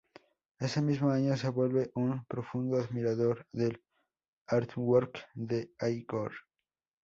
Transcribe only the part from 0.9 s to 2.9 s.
año se vuelve un profundo